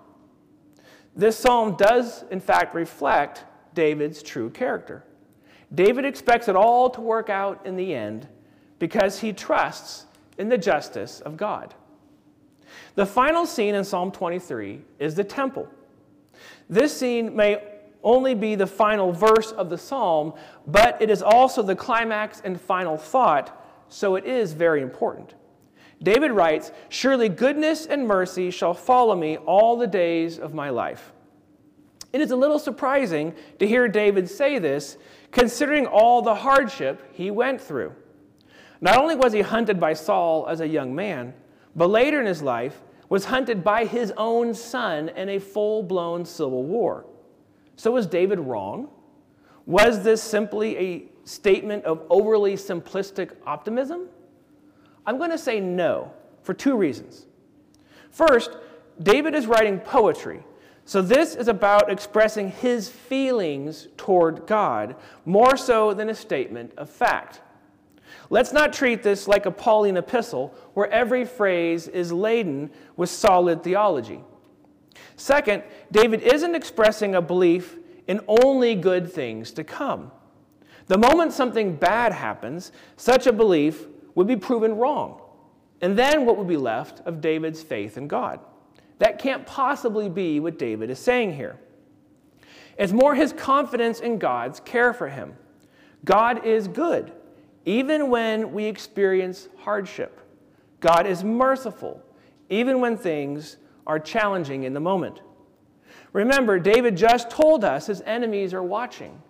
This 1.15 1.38
psalm 1.38 1.77
does, 1.77 2.25
in 2.29 2.41
fact, 2.41 2.75
reflect 2.75 3.45
David's 3.74 4.21
true 4.21 4.50
character. 4.50 5.05
David 5.74 6.03
expects 6.03 6.50
it 6.50 6.57
all 6.57 6.89
to 6.89 7.00
work 7.00 7.29
out 7.29 7.65
in 7.65 7.77
the 7.77 7.95
end 7.95 8.27
because 8.79 9.21
he 9.21 9.31
trusts 9.31 10.06
in 10.38 10.50
the 10.50 10.58
justice 10.58 11.20
of 11.22 11.38
God. 11.38 11.74
The 12.96 13.06
final 13.06 13.46
scene 13.46 13.75
in 13.75 13.84
Psalm 13.84 14.12
23 14.12 14.82
is 15.00 15.15
the 15.15 15.24
temple. 15.24 15.67
This 16.70 16.96
scene 16.96 17.36
may 17.36 17.62
only 18.03 18.36
be 18.36 18.56
the 18.56 18.67
final 18.67 19.12
verse 19.12 19.51
of 19.51 19.70
the 19.70 19.77
psalm, 19.77 20.34
but 20.65 21.01
it 21.01 21.10
is 21.10 21.22
also 21.22 21.62
the 21.62 21.75
climax 21.75 22.41
and 22.44 22.60
final 22.60 22.98
thought, 22.98 23.63
so 23.89 24.15
it 24.15 24.25
is 24.25 24.53
very 24.53 24.82
important. 24.82 25.34
David 26.01 26.32
writes, 26.32 26.72
Surely 26.89 27.29
goodness 27.29 27.86
and 27.86 28.08
mercy 28.08 28.51
shall 28.51 28.74
follow 28.74 29.15
me 29.15 29.38
all 29.38 29.77
the 29.77 29.88
days 29.88 30.38
of 30.38 30.53
my 30.53 30.70
life. 30.70 31.12
It 32.13 32.22
is 32.22 32.32
a 32.32 32.36
little 32.36 32.60
surprising 32.60 33.34
to 33.60 33.67
hear 33.67 33.88
David 33.88 34.29
say 34.29 34.60
this, 34.60 34.98
considering 35.32 35.86
all 35.86 36.22
the 36.22 36.36
hardship 36.36 37.01
he 37.13 37.32
went 37.32 37.60
through. 37.60 37.94
Not 38.81 38.98
only 38.98 39.15
was 39.15 39.34
he 39.34 39.41
hunted 39.41 39.79
by 39.79 39.93
Saul 39.93 40.48
as 40.48 40.62
a 40.62 40.67
young 40.67 40.93
man, 40.93 41.34
but 41.75 41.89
later 41.89 42.19
in 42.19 42.25
his 42.25 42.41
life 42.41 42.81
was 43.10 43.25
hunted 43.25 43.63
by 43.63 43.86
his 43.86 44.12
own 44.17 44.53
son 44.53 45.10
in 45.10 45.29
a 45.29 45.39
full 45.39 45.84
blown 45.84 46.25
civil 46.25 46.63
war. 46.63 47.05
So 47.75 47.91
was 47.91 48.07
David 48.07 48.39
wrong? 48.39 48.89
Was 49.65 50.03
this 50.03 50.22
simply 50.22 50.77
a 50.77 51.05
statement 51.24 51.86
of 51.86 52.03
overly 52.10 52.55
simplistic 52.55 53.31
optimism? 53.46 54.07
I'm 55.05 55.17
going 55.17 55.31
to 55.31 55.38
say 55.38 55.60
no 55.60 56.12
for 56.43 56.53
two 56.53 56.75
reasons. 56.75 57.25
First, 58.12 58.57
David 59.01 59.36
is 59.36 59.46
writing 59.46 59.79
poetry, 59.79 60.43
so 60.86 61.01
this 61.01 61.36
is 61.36 61.48
about 61.48 61.91
expressing 61.91 62.51
his 62.51 62.89
feelings 62.89 63.89
toward 63.98 64.48
God 64.48 64.96
more 65.25 65.55
so 65.55 65.93
than 65.93 66.10
a 66.10 66.15
statement 66.15 66.72
of 66.77 66.89
fact. 66.89 67.41
Let's 68.29 68.51
not 68.51 68.74
treat 68.74 69.03
this 69.03 69.27
like 69.27 69.46
a 69.46 69.51
Pauline 69.51 69.98
epistle 69.98 70.53
where 70.74 70.89
every 70.91 71.24
phrase 71.24 71.88
is 71.88 72.12
laden 72.12 72.72
with 72.96 73.10
solid 73.10 73.63
theology. 73.63 74.22
Second, 75.15 75.63
David 75.91 76.22
isn't 76.22 76.55
expressing 76.55 77.15
a 77.15 77.22
belief 77.22 77.77
in 78.07 78.19
only 78.27 78.75
good 78.75 79.12
things 79.12 79.51
to 79.51 79.63
come. 79.63 80.12
The 80.88 80.98
moment 80.98 81.34
something 81.34 81.75
bad 81.75 82.13
happens, 82.13 82.72
such 82.96 83.27
a 83.27 83.34
belief 83.34 83.86
would 84.15 84.27
be 84.27 84.36
proven 84.36 84.75
wrong. 84.75 85.22
And 85.81 85.98
then 85.98 86.25
what 86.25 86.38
would 86.38 86.48
be 86.48 86.57
left 86.57 87.05
of 87.05 87.22
David's 87.22 87.62
faith 87.62 87.98
in 87.98 88.07
God? 88.07 88.39
That 89.00 89.19
can't 89.19 89.46
possibly 89.46 90.10
be 90.10 90.39
what 90.39 90.57
David 90.57 90.89
is 90.89 91.00
saying 91.00 91.36
here. 91.36 91.60
It's 92.77 92.93
more 92.93 93.15
his 93.15 93.31
confidence 93.34 94.00
in 94.00 94.17
God's 94.17 94.60
care 94.60 94.93
for 94.93 95.10
him. 95.10 95.36
God 96.03 96.46
is 96.46 96.67
good 96.67 97.12
even 97.67 98.09
when 98.09 98.53
we 98.53 98.63
experience 98.63 99.50
hardship. 99.57 100.21
God 100.79 101.05
is 101.05 101.21
merciful, 101.21 102.01
even 102.50 102.79
when 102.79 102.97
things 102.97 103.57
are 103.86 104.00
challenging 104.00 104.63
in 104.63 104.74
the 104.74 104.79
moment. 104.79 105.19
Remember, 106.13 106.59
David 106.59 106.95
just 106.95 107.29
told 107.29 107.65
us 107.65 107.88
his 107.88 108.01
enemies 108.05 108.53
are 108.53 108.63
watching. 108.63 109.21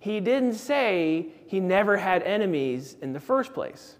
He 0.00 0.18
didn't 0.18 0.54
say 0.54 1.28
he 1.46 1.60
never 1.60 1.96
had 1.96 2.24
enemies 2.24 2.96
in 3.02 3.12
the 3.12 3.20
first 3.20 3.54
place. 3.54 3.94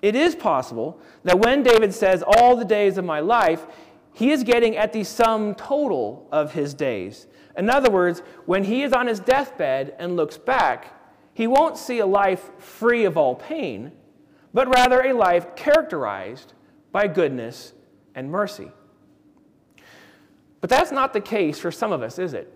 It 0.00 0.16
is 0.16 0.34
possible 0.34 1.02
that 1.24 1.38
when 1.38 1.62
David 1.62 1.92
says, 1.92 2.24
All 2.26 2.56
the 2.56 2.64
days 2.64 2.96
of 2.96 3.04
my 3.04 3.20
life, 3.20 3.66
he 4.14 4.30
is 4.30 4.44
getting 4.44 4.78
at 4.78 4.94
the 4.94 5.04
sum 5.04 5.54
total 5.56 6.26
of 6.32 6.54
his 6.54 6.72
days. 6.72 7.26
In 7.58 7.68
other 7.68 7.90
words, 7.90 8.22
when 8.46 8.64
he 8.64 8.82
is 8.82 8.94
on 8.94 9.06
his 9.06 9.20
deathbed 9.20 9.94
and 9.98 10.16
looks 10.16 10.38
back, 10.38 10.97
he 11.38 11.46
won't 11.46 11.78
see 11.78 12.00
a 12.00 12.04
life 12.04 12.50
free 12.58 13.04
of 13.04 13.16
all 13.16 13.36
pain, 13.36 13.92
but 14.52 14.74
rather 14.74 15.00
a 15.02 15.12
life 15.12 15.54
characterized 15.54 16.52
by 16.90 17.06
goodness 17.06 17.74
and 18.16 18.28
mercy. 18.28 18.72
But 20.60 20.68
that's 20.68 20.90
not 20.90 21.12
the 21.12 21.20
case 21.20 21.60
for 21.60 21.70
some 21.70 21.92
of 21.92 22.02
us, 22.02 22.18
is 22.18 22.34
it? 22.34 22.52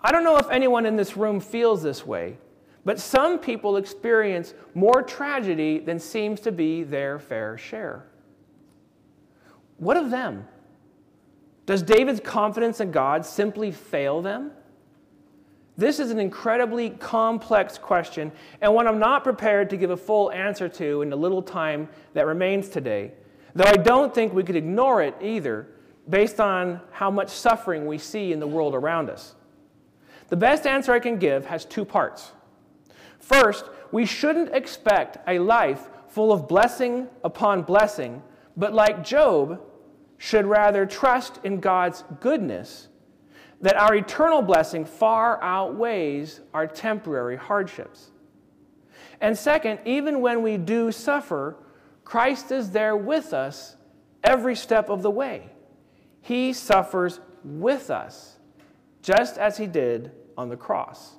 I 0.00 0.10
don't 0.10 0.24
know 0.24 0.36
if 0.36 0.50
anyone 0.50 0.84
in 0.84 0.96
this 0.96 1.16
room 1.16 1.38
feels 1.38 1.80
this 1.80 2.04
way, 2.04 2.38
but 2.84 2.98
some 2.98 3.38
people 3.38 3.76
experience 3.76 4.52
more 4.74 5.00
tragedy 5.00 5.78
than 5.78 6.00
seems 6.00 6.40
to 6.40 6.50
be 6.50 6.82
their 6.82 7.20
fair 7.20 7.56
share. 7.56 8.08
What 9.76 9.96
of 9.96 10.10
them? 10.10 10.48
Does 11.66 11.84
David's 11.84 12.18
confidence 12.18 12.80
in 12.80 12.90
God 12.90 13.24
simply 13.24 13.70
fail 13.70 14.22
them? 14.22 14.50
This 15.78 16.00
is 16.00 16.10
an 16.10 16.18
incredibly 16.18 16.90
complex 16.90 17.76
question 17.76 18.32
and 18.62 18.74
one 18.74 18.86
I'm 18.86 18.98
not 18.98 19.24
prepared 19.24 19.68
to 19.70 19.76
give 19.76 19.90
a 19.90 19.96
full 19.96 20.32
answer 20.32 20.68
to 20.70 21.02
in 21.02 21.10
the 21.10 21.16
little 21.16 21.42
time 21.42 21.88
that 22.14 22.26
remains 22.26 22.68
today, 22.68 23.12
though 23.54 23.64
I 23.64 23.76
don't 23.76 24.14
think 24.14 24.32
we 24.32 24.42
could 24.42 24.56
ignore 24.56 25.02
it 25.02 25.14
either 25.20 25.68
based 26.08 26.40
on 26.40 26.80
how 26.92 27.10
much 27.10 27.28
suffering 27.28 27.86
we 27.86 27.98
see 27.98 28.32
in 28.32 28.40
the 28.40 28.46
world 28.46 28.74
around 28.74 29.10
us. 29.10 29.34
The 30.28 30.36
best 30.36 30.66
answer 30.66 30.92
I 30.92 30.98
can 30.98 31.18
give 31.18 31.44
has 31.46 31.64
two 31.64 31.84
parts. 31.84 32.32
First, 33.18 33.66
we 33.92 34.06
shouldn't 34.06 34.54
expect 34.54 35.18
a 35.28 35.38
life 35.38 35.88
full 36.08 36.32
of 36.32 36.48
blessing 36.48 37.08
upon 37.22 37.62
blessing, 37.62 38.22
but 38.56 38.72
like 38.72 39.04
Job, 39.04 39.60
should 40.18 40.46
rather 40.46 40.86
trust 40.86 41.38
in 41.44 41.60
God's 41.60 42.04
goodness 42.20 42.88
that 43.60 43.76
our 43.76 43.94
eternal 43.94 44.42
blessing 44.42 44.84
far 44.84 45.42
outweighs 45.42 46.40
our 46.52 46.66
temporary 46.66 47.36
hardships. 47.36 48.10
And 49.20 49.36
second, 49.36 49.80
even 49.84 50.20
when 50.20 50.42
we 50.42 50.56
do 50.56 50.92
suffer, 50.92 51.56
Christ 52.04 52.52
is 52.52 52.70
there 52.70 52.96
with 52.96 53.32
us 53.32 53.76
every 54.22 54.54
step 54.54 54.90
of 54.90 55.02
the 55.02 55.10
way. 55.10 55.50
He 56.20 56.52
suffers 56.52 57.20
with 57.44 57.90
us, 57.90 58.36
just 59.02 59.38
as 59.38 59.56
he 59.56 59.66
did 59.66 60.12
on 60.36 60.48
the 60.48 60.56
cross. 60.56 61.14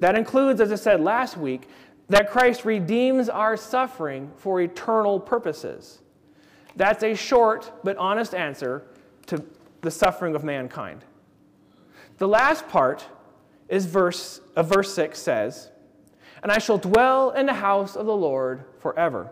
That 0.00 0.16
includes, 0.16 0.60
as 0.60 0.72
I 0.72 0.76
said 0.76 1.00
last 1.00 1.36
week, 1.36 1.68
that 2.08 2.30
Christ 2.30 2.64
redeems 2.64 3.28
our 3.28 3.56
suffering 3.56 4.32
for 4.36 4.60
eternal 4.60 5.20
purposes. 5.20 6.00
That's 6.74 7.04
a 7.04 7.14
short 7.14 7.70
but 7.84 7.96
honest 7.98 8.34
answer 8.34 8.82
to 9.26 9.44
the 9.82 9.90
suffering 9.90 10.34
of 10.34 10.44
mankind. 10.44 11.04
The 12.18 12.28
last 12.28 12.68
part 12.68 13.06
is 13.68 13.86
verse 13.86 14.40
of 14.56 14.68
verse 14.68 14.92
6 14.92 15.18
says, 15.18 15.70
"And 16.42 16.50
I 16.52 16.58
shall 16.58 16.78
dwell 16.78 17.30
in 17.30 17.46
the 17.46 17.54
house 17.54 17.96
of 17.96 18.06
the 18.06 18.16
Lord 18.16 18.64
forever." 18.78 19.30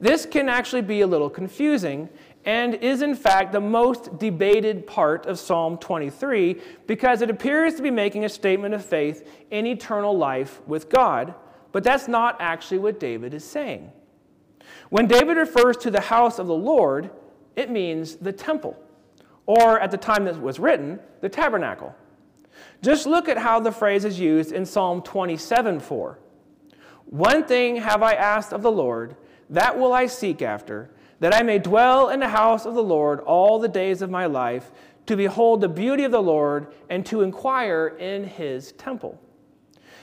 This 0.00 0.26
can 0.26 0.48
actually 0.48 0.82
be 0.82 1.00
a 1.00 1.06
little 1.06 1.28
confusing 1.28 2.08
and 2.44 2.76
is 2.76 3.02
in 3.02 3.14
fact 3.14 3.52
the 3.52 3.60
most 3.60 4.18
debated 4.18 4.86
part 4.86 5.26
of 5.26 5.38
Psalm 5.38 5.76
23 5.76 6.60
because 6.86 7.20
it 7.20 7.28
appears 7.28 7.74
to 7.74 7.82
be 7.82 7.90
making 7.90 8.24
a 8.24 8.28
statement 8.28 8.74
of 8.74 8.84
faith 8.84 9.28
in 9.50 9.66
eternal 9.66 10.16
life 10.16 10.62
with 10.66 10.88
God, 10.88 11.34
but 11.72 11.82
that's 11.82 12.08
not 12.08 12.36
actually 12.38 12.78
what 12.78 13.00
David 13.00 13.34
is 13.34 13.44
saying. 13.44 13.92
When 14.88 15.06
David 15.06 15.36
refers 15.36 15.76
to 15.78 15.90
the 15.90 16.00
house 16.00 16.38
of 16.38 16.46
the 16.46 16.54
Lord, 16.54 17.10
it 17.56 17.70
means 17.70 18.16
the 18.16 18.32
temple, 18.32 18.76
or 19.48 19.80
at 19.80 19.90
the 19.90 19.96
time 19.96 20.26
that 20.26 20.38
was 20.40 20.60
written, 20.60 21.00
the 21.22 21.28
tabernacle. 21.28 21.96
Just 22.82 23.06
look 23.06 23.30
at 23.30 23.38
how 23.38 23.58
the 23.58 23.72
phrase 23.72 24.04
is 24.04 24.20
used 24.20 24.52
in 24.52 24.66
Psalm 24.66 25.00
27 25.00 25.80
4. 25.80 26.18
One 27.06 27.44
thing 27.44 27.76
have 27.76 28.02
I 28.02 28.12
asked 28.12 28.52
of 28.52 28.60
the 28.60 28.70
Lord, 28.70 29.16
that 29.48 29.76
will 29.76 29.94
I 29.94 30.06
seek 30.06 30.42
after, 30.42 30.90
that 31.20 31.34
I 31.34 31.42
may 31.42 31.58
dwell 31.58 32.10
in 32.10 32.20
the 32.20 32.28
house 32.28 32.66
of 32.66 32.74
the 32.74 32.82
Lord 32.82 33.20
all 33.20 33.58
the 33.58 33.68
days 33.68 34.02
of 34.02 34.10
my 34.10 34.26
life, 34.26 34.70
to 35.06 35.16
behold 35.16 35.62
the 35.62 35.68
beauty 35.68 36.04
of 36.04 36.12
the 36.12 36.22
Lord 36.22 36.74
and 36.90 37.04
to 37.06 37.22
inquire 37.22 37.96
in 37.98 38.24
his 38.24 38.72
temple. 38.72 39.18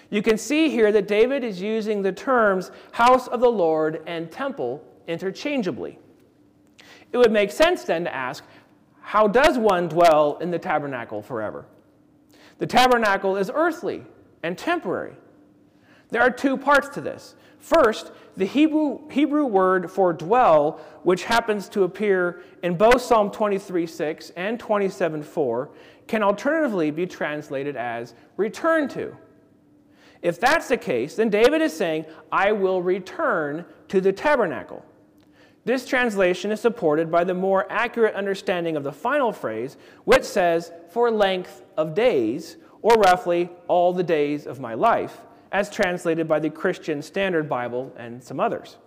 You 0.10 0.24
can 0.24 0.40
see 0.40 0.70
here 0.70 0.92
that 0.92 1.08
David 1.08 1.44
is 1.44 1.62
using 1.62 2.02
the 2.02 2.12
terms 2.12 2.72
house 2.94 3.28
of 3.28 3.42
the 3.42 3.52
Lord 3.52 4.02
and 4.08 4.32
temple 4.32 4.84
interchangeably. 5.08 6.00
It 7.12 7.18
would 7.18 7.32
make 7.32 7.52
sense 7.52 7.84
then 7.84 8.06
to 8.06 8.14
ask, 8.14 8.44
how 9.06 9.28
does 9.28 9.56
one 9.56 9.88
dwell 9.88 10.40
in 10.42 10.50
the 10.50 10.58
tabernacle 10.58 11.22
forever? 11.22 11.68
The 12.58 12.66
tabernacle 12.66 13.38
is 13.38 13.52
earthly 13.54 14.04
and 14.42 14.58
temporary. 14.58 15.14
There 16.10 16.24
are 16.24 16.32
two 16.32 16.58
parts 16.58 16.90
to 16.90 17.02
this. 17.02 17.36
First, 17.60 18.12
the 18.36 18.46
Hebrew, 18.46 19.08
Hebrew 19.12 19.46
word 19.46 19.92
for 19.92 20.12
dwell, 20.12 20.80
which 21.04 21.26
happens 21.26 21.70
to 21.70 21.84
appear 21.84 22.42
in 22.64 22.78
both 22.78 23.00
Psalm 23.00 23.30
23 23.30 23.86
6 23.86 24.32
and 24.32 24.60
27 24.60 25.22
4, 25.22 25.70
can 26.08 26.24
alternatively 26.24 26.90
be 26.90 27.06
translated 27.06 27.76
as 27.76 28.16
return 28.38 28.90
to. 28.90 29.16
If 30.24 30.40
that's 30.40 30.68
the 30.68 30.78
case, 30.78 31.16
then 31.16 31.30
David 31.30 31.62
is 31.62 31.78
saying, 31.78 32.06
I 32.32 32.54
will 32.54 32.82
return 32.82 33.66
to 33.90 34.02
the 34.02 34.12
tabernacle. 34.12 34.84
This 35.66 35.88
translation 35.88 36.52
is 36.52 36.62
supported 36.62 37.12
by 37.12 37.24
the 37.24 37.34
more 37.34 37.66
accurate 37.72 38.14
understanding 38.14 38.78
of 38.78 38.84
the 38.84 38.92
final 38.92 39.32
phrase, 39.32 39.78
which 40.04 40.24
says, 40.24 40.72
for 40.90 41.10
length 41.10 41.64
of 41.76 41.96
days, 41.96 42.58
or 42.84 42.94
roughly 42.94 43.50
all 43.68 43.92
the 43.92 44.04
days 44.04 44.46
of 44.46 44.60
my 44.60 44.76
life, 44.76 45.22
as 45.52 45.72
translated 45.72 46.28
by 46.28 46.40
the 46.40 46.52
Christian 46.52 47.02
Standard 47.02 47.50
Bible 47.50 47.92
and 47.98 48.24
some 48.24 48.40
others. 48.40 48.78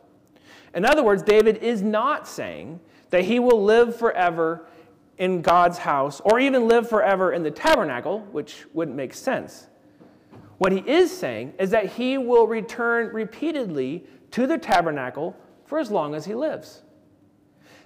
In 0.72 0.84
other 0.84 1.02
words, 1.02 1.24
David 1.24 1.56
is 1.56 1.82
not 1.82 2.28
saying 2.28 2.78
that 3.10 3.24
he 3.24 3.40
will 3.40 3.64
live 3.64 3.96
forever 3.96 4.66
in 5.16 5.42
God's 5.42 5.78
house 5.78 6.20
or 6.20 6.38
even 6.38 6.68
live 6.68 6.88
forever 6.88 7.32
in 7.32 7.42
the 7.42 7.50
tabernacle, 7.50 8.20
which 8.30 8.66
wouldn't 8.72 8.96
make 8.96 9.14
sense. 9.14 9.66
What 10.58 10.70
he 10.70 10.78
is 10.86 11.16
saying 11.16 11.54
is 11.58 11.70
that 11.70 11.94
he 11.94 12.18
will 12.18 12.46
return 12.46 13.12
repeatedly 13.12 14.04
to 14.30 14.46
the 14.46 14.58
tabernacle 14.58 15.36
for 15.68 15.78
as 15.78 15.90
long 15.90 16.14
as 16.14 16.24
he 16.24 16.34
lives. 16.34 16.82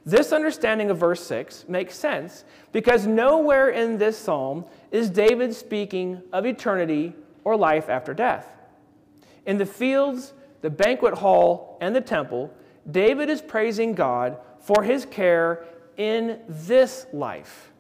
This 0.07 0.33
understanding 0.33 0.91
of 0.91 0.99
verse 0.99 1.25
6 1.27 1.67
makes 1.69 1.97
sense 1.97 2.45
because 2.71 3.07
nowhere 3.07 3.69
in 3.71 3.99
this 3.99 4.17
psalm 4.17 4.65
is 4.91 5.11
David 5.11 5.55
speaking 5.55 6.23
of 6.33 6.47
eternity 6.47 7.13
or 7.45 7.57
life 7.57 7.89
after 7.89 8.15
death. 8.15 8.47
In 9.47 9.59
the 9.59 9.67
fields, 9.67 10.33
the 10.61 10.71
banquet 10.71 11.15
hall, 11.15 11.77
and 11.81 11.95
the 11.95 12.01
temple, 12.01 12.53
David 12.89 13.29
is 13.29 13.43
praising 13.43 13.95
God 13.95 14.39
for 14.61 14.85
his 14.85 15.05
care 15.05 15.65
in 15.97 16.39
this 16.49 17.07
life. 17.13 17.73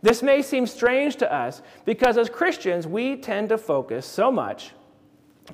This 0.00 0.22
may 0.22 0.40
seem 0.40 0.66
strange 0.66 1.16
to 1.16 1.32
us 1.32 1.62
because 1.84 2.16
as 2.16 2.30
Christians, 2.30 2.86
we 2.86 3.16
tend 3.16 3.50
to 3.50 3.58
focus 3.58 4.06
so 4.06 4.32
much 4.32 4.72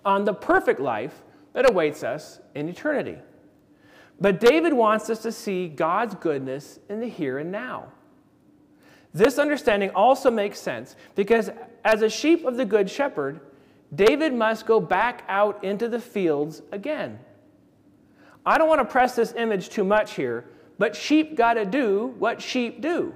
on 0.04 0.24
the 0.24 0.34
perfect 0.34 0.80
life 0.80 1.22
that 1.52 1.68
awaits 1.68 2.02
us 2.04 2.40
in 2.54 2.68
eternity. 2.68 3.18
But 4.20 4.40
David 4.40 4.72
wants 4.72 5.10
us 5.10 5.20
to 5.22 5.32
see 5.32 5.68
God's 5.68 6.14
goodness 6.14 6.78
in 6.88 7.00
the 7.00 7.08
here 7.08 7.38
and 7.38 7.50
now. 7.50 7.88
This 9.14 9.38
understanding 9.38 9.90
also 9.90 10.30
makes 10.30 10.58
sense 10.58 10.96
because, 11.14 11.50
as 11.84 12.02
a 12.02 12.08
sheep 12.08 12.44
of 12.44 12.56
the 12.56 12.64
Good 12.64 12.88
Shepherd, 12.88 13.40
David 13.94 14.32
must 14.32 14.64
go 14.66 14.80
back 14.80 15.24
out 15.28 15.62
into 15.62 15.88
the 15.88 16.00
fields 16.00 16.62
again. 16.72 17.18
I 18.46 18.58
don't 18.58 18.68
want 18.68 18.80
to 18.80 18.84
press 18.84 19.14
this 19.14 19.34
image 19.34 19.68
too 19.68 19.84
much 19.84 20.14
here, 20.14 20.46
but 20.78 20.96
sheep 20.96 21.36
got 21.36 21.54
to 21.54 21.66
do 21.66 22.14
what 22.18 22.40
sheep 22.40 22.80
do. 22.80 23.14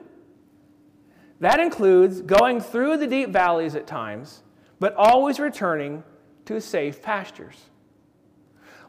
That 1.40 1.60
includes 1.60 2.20
going 2.20 2.60
through 2.60 2.98
the 2.98 3.06
deep 3.06 3.30
valleys 3.30 3.74
at 3.74 3.86
times, 3.86 4.42
but 4.78 4.94
always 4.96 5.40
returning 5.40 6.02
to 6.44 6.60
safe 6.60 7.02
pastures. 7.02 7.56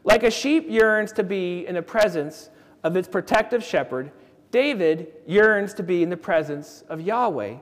Like 0.04 0.22
a 0.22 0.30
sheep 0.30 0.66
yearns 0.68 1.12
to 1.12 1.22
be 1.22 1.66
in 1.66 1.74
the 1.74 1.82
presence 1.82 2.50
of 2.82 2.96
its 2.96 3.08
protective 3.08 3.62
shepherd, 3.62 4.12
David 4.50 5.12
yearns 5.26 5.74
to 5.74 5.82
be 5.82 6.02
in 6.02 6.10
the 6.10 6.16
presence 6.16 6.82
of 6.88 7.00
Yahweh, 7.00 7.56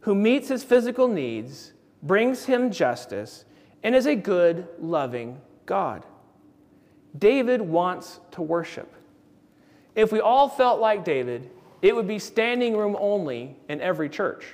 who 0.00 0.14
meets 0.14 0.48
his 0.48 0.62
physical 0.62 1.08
needs, 1.08 1.72
brings 2.02 2.44
him 2.44 2.70
justice, 2.70 3.44
and 3.82 3.94
is 3.94 4.06
a 4.06 4.14
good, 4.14 4.66
loving 4.78 5.40
God. 5.66 6.04
David 7.18 7.60
wants 7.60 8.20
to 8.32 8.42
worship. 8.42 8.92
If 9.94 10.12
we 10.12 10.20
all 10.20 10.48
felt 10.48 10.80
like 10.80 11.04
David, 11.04 11.50
it 11.80 11.94
would 11.94 12.08
be 12.08 12.18
standing 12.18 12.76
room 12.76 12.96
only 12.98 13.56
in 13.68 13.80
every 13.80 14.08
church. 14.08 14.44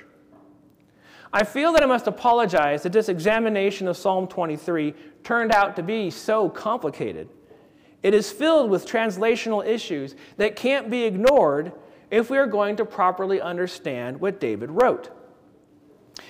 I 1.33 1.43
feel 1.43 1.71
that 1.73 1.83
I 1.83 1.85
must 1.85 2.07
apologize 2.07 2.83
that 2.83 2.91
this 2.91 3.07
examination 3.07 3.87
of 3.87 3.95
Psalm 3.95 4.27
23 4.27 4.93
turned 5.23 5.51
out 5.51 5.75
to 5.77 5.83
be 5.83 6.09
so 6.09 6.49
complicated. 6.49 7.29
It 8.03 8.13
is 8.13 8.31
filled 8.31 8.69
with 8.69 8.85
translational 8.85 9.65
issues 9.65 10.15
that 10.37 10.55
can't 10.55 10.89
be 10.89 11.03
ignored 11.03 11.71
if 12.09 12.29
we 12.29 12.37
are 12.37 12.47
going 12.47 12.75
to 12.77 12.85
properly 12.85 13.39
understand 13.39 14.19
what 14.19 14.39
David 14.39 14.71
wrote. 14.71 15.09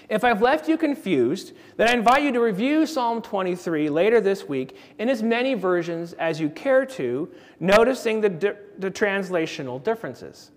If 0.10 0.24
I've 0.24 0.42
left 0.42 0.68
you 0.68 0.78
confused, 0.78 1.54
then 1.78 1.88
I 1.88 1.94
invite 1.94 2.24
you 2.24 2.32
to 2.34 2.42
review 2.42 2.86
Psalm 2.86 3.22
23 3.22 3.90
later 3.90 4.22
this 4.22 4.48
week 4.48 4.78
in 5.00 5.10
as 5.10 5.24
many 5.24 5.54
versions 5.54 6.14
as 6.14 6.40
you 6.40 6.50
care 6.50 6.86
to, 6.86 7.32
noticing 7.60 8.22
the, 8.22 8.30
di- 8.30 8.54
the 8.78 8.92
translational 8.92 9.82
differences. 9.82 10.52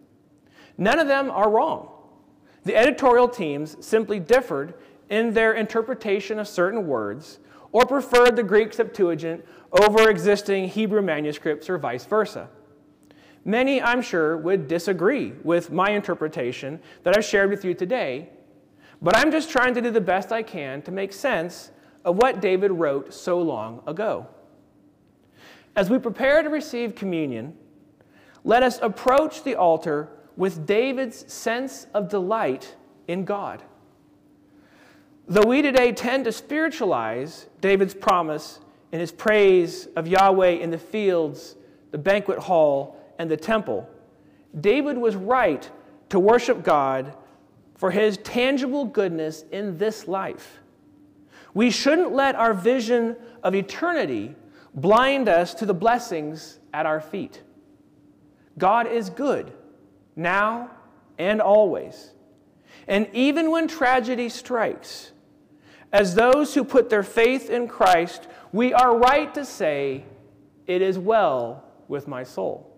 None 0.77 0.99
of 0.99 1.07
them 1.07 1.31
are 1.31 1.49
wrong. 1.49 1.94
The 2.65 2.77
editorial 2.77 3.29
teams 3.29 3.77
simply 3.85 4.19
differed 4.19 4.75
in 5.11 5.35
their 5.35 5.53
interpretation 5.53 6.39
of 6.39 6.49
certain 6.49 6.87
words 6.87 7.39
or 7.73 7.85
preferred 7.85 8.37
the 8.37 8.43
Greek 8.43 8.73
Septuagint 8.73 9.45
over 9.73 10.09
existing 10.09 10.69
Hebrew 10.69 11.03
manuscripts 11.03 11.69
or 11.69 11.77
vice 11.77 12.07
versa. 12.07 12.49
Many, 13.45 13.83
I'm 13.83 14.01
sure, 14.01 14.39
would 14.39 14.69
disagree 14.69 15.33
with 15.43 15.71
my 15.71 15.91
interpretation 15.91 16.81
that 17.03 17.17
I've 17.17 17.25
shared 17.25 17.51
with 17.51 17.65
you 17.65 17.75
today, 17.75 18.31
but 19.03 19.15
I'm 19.17 19.31
just 19.31 19.51
trying 19.51 19.75
to 19.75 19.83
do 19.83 19.91
the 19.91 20.01
best 20.01 20.33
I 20.33 20.43
can 20.43 20.81
to 20.83 20.91
make 20.91 21.13
sense 21.13 21.71
of 22.05 22.17
what 22.17 22.41
David 22.41 22.71
wrote 22.71 23.13
so 23.13 23.41
long 23.41 23.83
ago. 23.87 24.27
As 25.77 25.91
we 25.91 25.99
prepare 25.99 26.43
to 26.43 26.49
receive 26.49 26.95
communion, 26.95 27.55
let 28.45 28.63
us 28.63 28.79
approach 28.81 29.43
the 29.43 29.57
altar 29.57 30.09
with 30.37 30.67
David's 30.67 31.33
sense 31.33 31.87
of 31.95 32.09
delight 32.09 32.75
in 33.07 33.25
God. 33.25 33.63
Though 35.27 35.47
we 35.47 35.63
today 35.63 35.93
tend 35.93 36.25
to 36.25 36.33
spiritualize 36.33 37.47
David's 37.61 37.95
promise 37.95 38.61
in 38.93 39.01
his 39.01 39.13
praise 39.13 39.89
of 39.97 40.07
Yahweh 40.07 40.51
in 40.51 40.71
the 40.71 40.79
fields, 40.79 41.57
the 41.93 41.99
banquet 41.99 42.39
hall, 42.39 42.97
and 43.19 43.31
the 43.31 43.37
temple, 43.37 43.89
David 44.61 44.99
was 44.99 45.17
right 45.17 45.69
to 46.11 46.19
worship 46.19 46.63
God 46.63 47.17
for 47.77 47.91
his 47.91 48.19
tangible 48.19 48.85
goodness 48.85 49.45
in 49.51 49.79
this 49.79 50.07
life. 50.07 50.61
We 51.55 51.71
shouldn't 51.71 52.13
let 52.13 52.35
our 52.35 52.53
vision 52.53 53.17
of 53.43 53.55
eternity 53.55 54.35
blind 54.75 55.29
us 55.29 55.55
to 55.55 55.67
the 55.67 55.75
blessings 55.75 56.59
at 56.73 56.87
our 56.87 57.01
feet. 57.01 57.43
God 58.59 58.87
is 58.87 59.11
good 59.11 59.53
now 60.17 60.71
and 61.19 61.41
always. 61.41 62.13
And 62.87 63.09
even 63.13 63.51
when 63.51 63.69
tragedy 63.69 64.29
strikes, 64.29 65.13
as 65.93 66.15
those 66.15 66.55
who 66.55 66.65
put 66.65 66.91
their 66.91 67.03
faith 67.03 67.51
in 67.51 67.69
Christ, 67.69 68.27
we 68.53 68.73
are 68.73 68.97
right 68.97 69.33
to 69.35 69.45
say, 69.45 70.05
It 70.67 70.83
is 70.83 70.99
well 70.99 71.65
with 71.89 72.09
my 72.09 72.25
soul. 72.25 72.71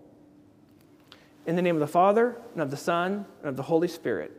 In 1.47 1.57
the 1.57 1.63
name 1.63 1.77
of 1.77 1.81
the 1.81 1.87
Father, 1.87 2.37
and 2.53 2.63
of 2.63 2.71
the 2.71 2.77
Son, 2.77 3.25
and 3.41 3.49
of 3.49 3.57
the 3.57 3.63
Holy 3.63 3.89
Spirit. 3.89 4.39